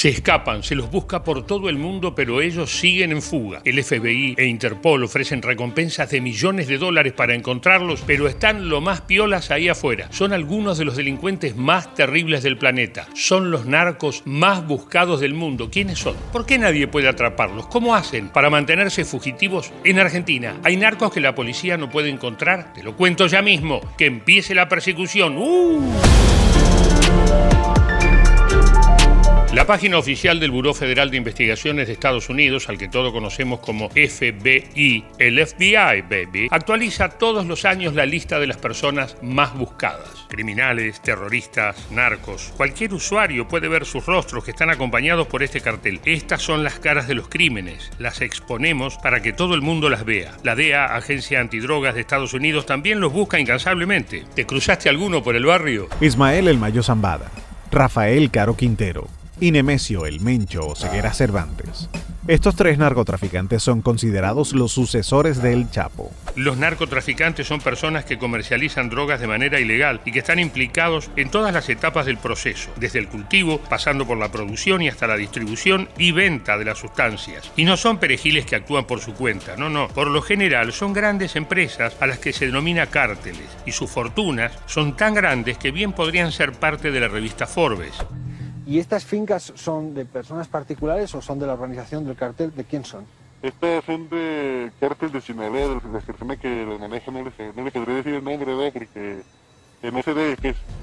[0.00, 3.60] Se escapan, se los busca por todo el mundo, pero ellos siguen en fuga.
[3.66, 8.80] El FBI e Interpol ofrecen recompensas de millones de dólares para encontrarlos, pero están lo
[8.80, 10.08] más piolas ahí afuera.
[10.10, 13.08] Son algunos de los delincuentes más terribles del planeta.
[13.12, 15.68] Son los narcos más buscados del mundo.
[15.70, 16.16] ¿Quiénes son?
[16.32, 17.66] ¿Por qué nadie puede atraparlos?
[17.66, 19.70] ¿Cómo hacen para mantenerse fugitivos?
[19.84, 22.72] En Argentina hay narcos que la policía no puede encontrar.
[22.72, 23.82] Te lo cuento ya mismo.
[23.98, 25.36] Que empiece la persecución.
[25.36, 25.92] ¡Uh!
[29.52, 33.58] La página oficial del Buró Federal de Investigaciones de Estados Unidos, al que todos conocemos
[33.58, 39.52] como FBI, el FBI, baby, actualiza todos los años la lista de las personas más
[39.58, 40.24] buscadas.
[40.28, 42.52] Criminales, terroristas, narcos.
[42.56, 45.98] Cualquier usuario puede ver sus rostros que están acompañados por este cartel.
[46.04, 47.90] Estas son las caras de los crímenes.
[47.98, 50.30] Las exponemos para que todo el mundo las vea.
[50.44, 54.26] La DEA, Agencia Antidrogas de Estados Unidos, también los busca incansablemente.
[54.32, 55.88] ¿Te cruzaste alguno por el barrio?
[56.00, 57.32] Ismael El Mayo Zambada.
[57.72, 61.88] Rafael Caro Quintero y Nemesio el Mencho o Ceguera Cervantes.
[62.28, 66.12] Estos tres narcotraficantes son considerados los sucesores del Chapo.
[66.36, 71.30] Los narcotraficantes son personas que comercializan drogas de manera ilegal y que están implicados en
[71.30, 75.16] todas las etapas del proceso, desde el cultivo, pasando por la producción y hasta la
[75.16, 77.50] distribución y venta de las sustancias.
[77.56, 79.88] Y no son perejiles que actúan por su cuenta, no, no.
[79.88, 84.52] Por lo general son grandes empresas a las que se denomina cárteles y sus fortunas
[84.66, 87.94] son tan grandes que bien podrían ser parte de la revista Forbes.
[88.70, 92.54] ¿Y estas fincas son de personas particulares o son de la organización del cartel?
[92.54, 93.04] ¿De quién son?
[93.42, 97.64] Estas son de cártel de Sinaloa, de las personas que lo manejan, no les, no
[97.64, 98.72] les podría decir el nombre, ¿verdad?
[98.72, 99.22] Porque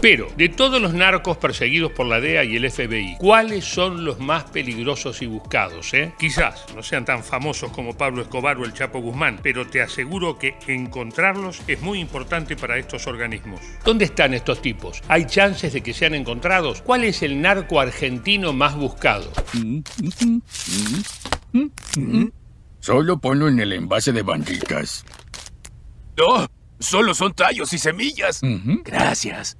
[0.00, 4.18] Pero, de todos los narcos perseguidos por la DEA y el FBI, ¿cuáles son los
[4.18, 5.94] más peligrosos y buscados?
[5.94, 6.12] Eh?
[6.18, 10.38] Quizás no sean tan famosos como Pablo Escobar o el Chapo Guzmán, pero te aseguro
[10.38, 13.60] que encontrarlos es muy importante para estos organismos.
[13.84, 15.02] ¿Dónde están estos tipos?
[15.06, 16.82] ¿Hay chances de que sean encontrados?
[16.82, 19.30] ¿Cuál es el narco argentino más buscado?
[22.80, 25.04] Solo ponlo en el envase de banditas.
[26.16, 26.59] ¡No!
[26.80, 28.40] Solo son tallos y semillas.
[28.84, 29.56] Gracias.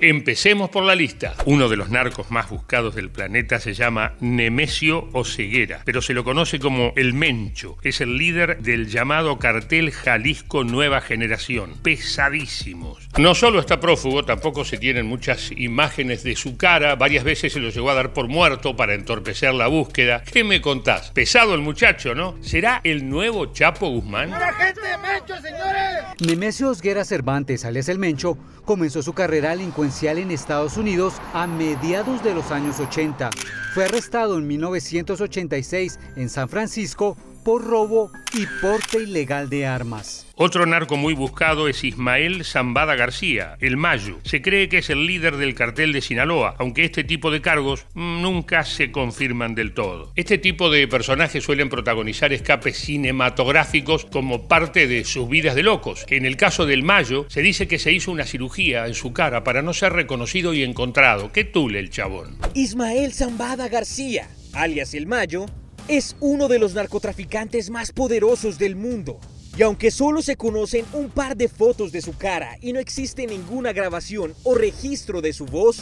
[0.00, 1.34] Empecemos por la lista.
[1.46, 6.24] Uno de los narcos más buscados del planeta se llama Nemesio Oceguera, pero se lo
[6.24, 7.76] conoce como el Mencho.
[7.82, 11.74] Es el líder del llamado cartel Jalisco Nueva Generación.
[11.82, 13.08] Pesadísimos.
[13.18, 16.96] No solo está prófugo, tampoco se tienen muchas imágenes de su cara.
[16.96, 20.22] Varias veces se lo llegó a dar por muerto para entorpecer la búsqueda.
[20.24, 21.10] ¿Qué me contás?
[21.12, 22.36] Pesado el muchacho, ¿no?
[22.40, 24.30] ¿Será el nuevo Chapo Guzmán?
[24.30, 26.02] ¡La gente de Mencho, señores!
[26.20, 32.22] Nemesio Osguera Cervantes, alias El Mencho, comenzó su carrera delincuencial en Estados Unidos a mediados
[32.22, 33.30] de los años 80.
[33.72, 40.26] Fue arrestado en 1986 en San Francisco por robo y porte ilegal de armas.
[40.34, 44.18] Otro narco muy buscado es Ismael Zambada García, el Mayo.
[44.24, 47.86] Se cree que es el líder del cartel de Sinaloa, aunque este tipo de cargos
[47.94, 50.12] nunca se confirman del todo.
[50.16, 56.06] Este tipo de personajes suelen protagonizar escapes cinematográficos como parte de sus vidas de locos.
[56.08, 59.44] En el caso del Mayo, se dice que se hizo una cirugía en su cara
[59.44, 61.30] para no ser reconocido y encontrado.
[61.32, 62.38] ¿Qué tule el chabón?
[62.54, 65.46] Ismael Zambada García, alias el Mayo,
[65.88, 69.18] es uno de los narcotraficantes más poderosos del mundo.
[69.56, 73.26] Y aunque solo se conocen un par de fotos de su cara y no existe
[73.26, 75.80] ninguna grabación o registro de su voz,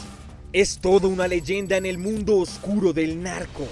[0.51, 3.65] es toda una leyenda en el mundo oscuro del narco.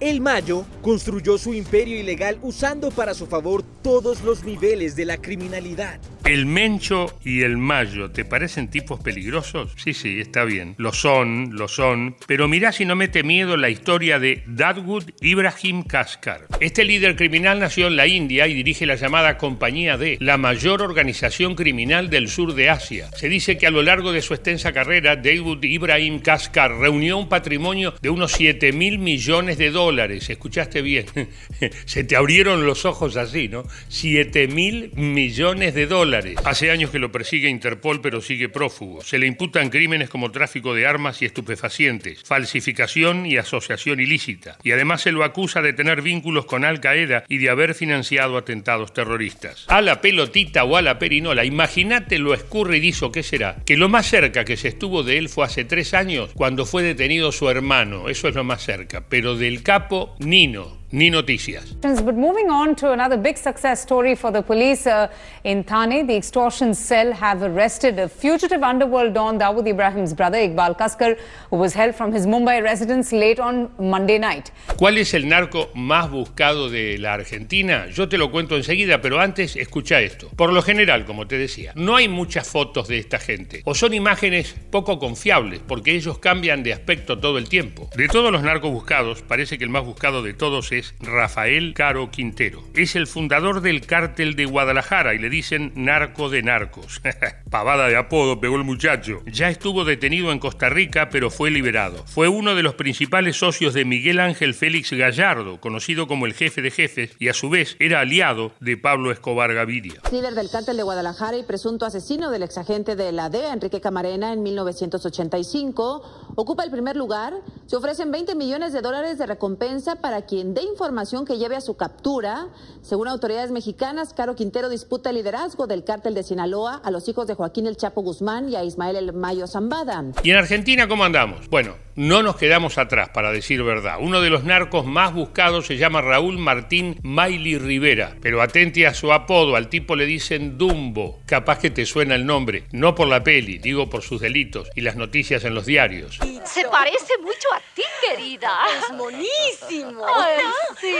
[0.00, 5.18] El Mayo construyó su imperio ilegal usando para su favor todos los niveles de la
[5.18, 6.00] criminalidad.
[6.24, 9.74] El Mencho y el Mayo, ¿te parecen tipos peligrosos?
[9.76, 10.74] Sí, sí, está bien.
[10.78, 12.16] Lo son, lo son.
[12.26, 16.46] Pero mirá si no mete miedo la historia de Dadwood Ibrahim Kaskar.
[16.60, 20.80] Este líder criminal nació en la India y dirige la llamada Compañía D, la mayor
[20.80, 23.10] organización criminal del sur de Asia.
[23.14, 27.28] Se dice que a lo largo de su extensa carrera, Dawood Ibrahim Kaskar reunió un
[27.28, 30.30] patrimonio de unos 7 mil millones de dólares.
[30.30, 31.04] ¿Escuchaste bien?
[31.84, 33.64] Se te abrieron los ojos así, ¿no?
[33.88, 36.36] 7 mil millones de dólares.
[36.44, 39.02] Hace años que lo persigue Interpol, pero sigue prófugo.
[39.02, 44.58] Se le imputan crímenes como tráfico de armas y estupefacientes, falsificación y asociación ilícita.
[44.62, 48.36] Y además se lo acusa de tener vínculos con Al Qaeda y de haber financiado
[48.36, 49.64] atentados terroristas.
[49.68, 53.56] A la pelotita o a la perinola, imagínate lo escurridizo que será.
[53.66, 56.82] Que lo más cerca que se estuvo de él fue hace tres años, cuando fue
[56.82, 58.08] detenido su hermano.
[58.08, 59.06] Eso es lo más cerca.
[59.08, 61.74] Pero del capo, Nino ni noticias.
[61.82, 65.08] But moving on to another big success story for the police uh,
[65.42, 70.78] in Thane, the extortion cell have arrested a fugitive underworld don Dawood Ibrahim's brother Iqbal
[70.78, 71.18] Kaskar,
[71.50, 74.52] who was held from his Mumbai residence late on Monday night.
[74.76, 77.86] ¿Cuál es el narco más buscado de la Argentina?
[77.88, 80.28] Yo te lo cuento enseguida, pero antes escucha esto.
[80.36, 83.94] Por lo general, como te decía, no hay muchas fotos de esta gente, o son
[83.94, 87.90] imágenes poco confiables, porque ellos cambian de aspecto todo el tiempo.
[87.96, 92.10] De todos los narcos buscados, parece que el más buscado de todos es Rafael Caro
[92.10, 92.62] Quintero.
[92.74, 97.00] Es el fundador del cártel de Guadalajara y le dicen narco de narcos.
[97.50, 99.22] Pavada de apodo pegó el muchacho.
[99.26, 102.04] Ya estuvo detenido en Costa Rica, pero fue liberado.
[102.06, 106.62] Fue uno de los principales socios de Miguel Ángel Félix Gallardo, conocido como el jefe
[106.62, 110.00] de jefes, y a su vez era aliado de Pablo Escobar Gaviria.
[110.10, 114.32] Líder del cártel de Guadalajara y presunto asesino del exagente de la DEA, Enrique Camarena,
[114.32, 117.34] en 1985, ocupa el primer lugar.
[117.66, 121.60] Se ofrecen 20 millones de dólares de recompensa para quien dé información que lleve a
[121.60, 122.48] su captura.
[122.82, 127.26] Según autoridades mexicanas, Caro Quintero disputa el liderazgo del cártel de Sinaloa a los hijos
[127.26, 130.04] de Joaquín El Chapo Guzmán y a Ismael El Mayo Zambada.
[130.22, 131.48] ¿Y en Argentina cómo andamos?
[131.48, 133.98] Bueno, no nos quedamos atrás, para decir verdad.
[134.00, 138.16] Uno de los narcos más buscados se llama Raúl Martín Maili Rivera.
[138.20, 141.20] Pero atente a su apodo, al tipo le dicen Dumbo.
[141.26, 144.80] Capaz que te suena el nombre, no por la peli, digo por sus delitos y
[144.80, 146.18] las noticias en los diarios.
[146.44, 148.50] Se parece mucho a ti, querida.
[148.78, 150.04] Es monísimo.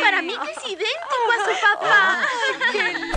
[0.02, 2.22] Para mí es idéntico a su papá.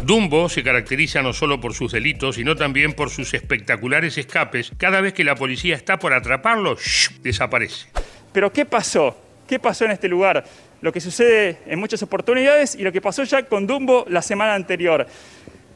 [0.04, 4.72] Dumbo se caracteriza no solo por sus delitos, sino también por sus espectaculares escapes.
[4.78, 6.78] Cada vez que la policía está por atraparlo,
[7.22, 7.88] desaparece.
[8.34, 9.18] Pero ¿qué pasó?
[9.48, 10.44] ¿Qué pasó en este lugar?
[10.82, 14.54] Lo que sucede en muchas oportunidades y lo que pasó ya con Dumbo la semana
[14.54, 15.08] anterior.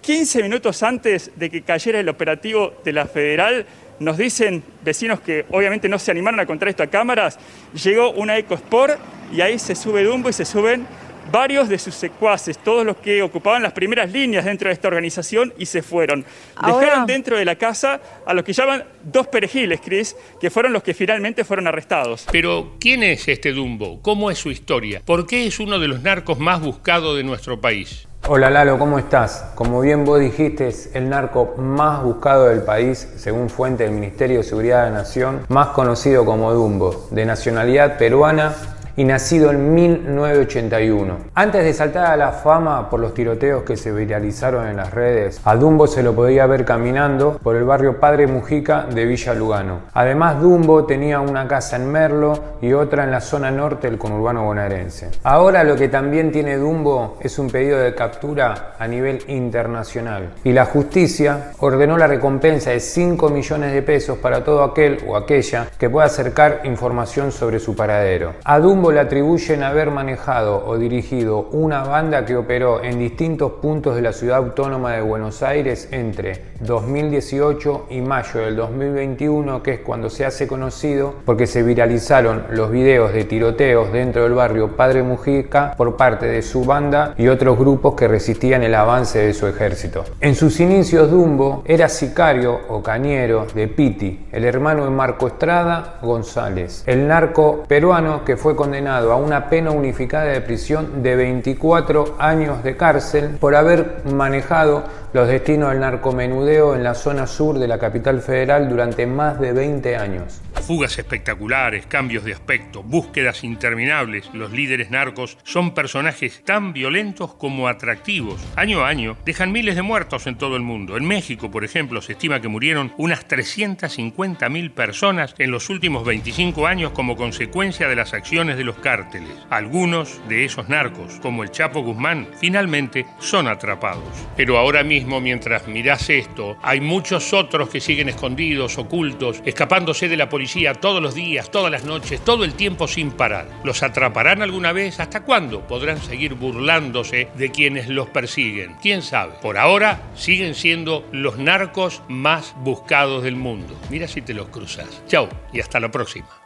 [0.02, 3.66] 15 minutos antes de que cayera el operativo de la Federal,
[4.00, 7.38] nos dicen vecinos que obviamente no se animaron a contar esto a cámaras,
[7.74, 9.00] llegó una EcoSport
[9.32, 10.86] y ahí se sube Dumbo y se suben
[11.32, 15.54] varios de sus secuaces, todos los que ocupaban las primeras líneas dentro de esta organización
[15.58, 16.26] y se fueron.
[16.66, 20.84] Dejaron dentro de la casa a los que llaman dos perejiles, Chris, que fueron los
[20.84, 22.28] que finalmente fueron arrestados.
[22.32, 24.02] Pero, ¿quién es este Dumbo?
[24.02, 25.02] ¿Cómo es su historia?
[25.06, 28.08] ¿Por qué es uno de los narcos más buscados de nuestro país?
[28.28, 29.52] Hola Lalo, ¿cómo estás?
[29.56, 34.38] Como bien vos dijiste, es el narco más buscado del país, según fuente del Ministerio
[34.38, 38.54] de Seguridad de la Nación, más conocido como Dumbo, de nacionalidad peruana
[39.02, 41.18] y nacido en 1981.
[41.34, 45.42] Antes de saltar a la fama por los tiroteos que se viralizaron en las redes,
[45.44, 49.80] a Dumbo se lo podía ver caminando por el barrio Padre Mujica de Villa Lugano.
[49.96, 54.44] Además, Dumbo tenía una casa en Merlo y otra en la zona norte del conurbano
[54.44, 55.10] bonaerense.
[55.24, 60.52] Ahora lo que también tiene Dumbo es un pedido de captura a nivel internacional y
[60.52, 65.70] la justicia ordenó la recompensa de 5 millones de pesos para todo aquel o aquella
[65.80, 68.34] que pueda acercar información sobre su paradero.
[68.44, 73.96] A Dumbo le atribuyen haber manejado o dirigido una banda que operó en distintos puntos
[73.96, 79.80] de la ciudad autónoma de Buenos Aires entre 2018 y mayo del 2021, que es
[79.80, 85.04] cuando se hace conocido porque se viralizaron los videos de tiroteos dentro del barrio Padre
[85.04, 89.48] Mujica por parte de su banda y otros grupos que resistían el avance de su
[89.48, 90.04] ejército.
[90.20, 96.00] En sus inicios Dumbo era sicario o cañero de Piti, el hermano de Marco Estrada
[96.02, 102.16] González, el narco peruano que fue condenado a una pena unificada de prisión de 24
[102.18, 107.68] años de cárcel por haber manejado los destinos del narcomenudeo en la zona sur de
[107.68, 110.42] la capital federal durante más de 20 años.
[110.62, 114.30] Fugas espectaculares, cambios de aspecto, búsquedas interminables.
[114.32, 118.40] Los líderes narcos son personajes tan violentos como atractivos.
[118.56, 120.98] Año a año dejan miles de muertos en todo el mundo.
[120.98, 126.68] En México, por ejemplo, se estima que murieron unas 350.000 personas en los últimos 25
[126.68, 129.32] años como consecuencia de las acciones de los cárteles.
[129.50, 134.28] Algunos de esos narcos, como el Chapo Guzmán, finalmente son atrapados.
[134.38, 140.18] Pero ahora mismo, mientras mirás esto, hay muchos otros que siguen escondidos, ocultos, escapándose de
[140.18, 143.48] la policía todos los días, todas las noches, todo el tiempo sin parar.
[143.64, 145.00] ¿Los atraparán alguna vez?
[145.00, 148.76] ¿Hasta cuándo podrán seguir burlándose de quienes los persiguen?
[148.82, 149.34] ¿Quién sabe?
[149.42, 153.80] Por ahora siguen siendo los narcos más buscados del mundo.
[153.90, 155.04] Mira si te los cruzas.
[155.08, 156.41] Chao y hasta la próxima.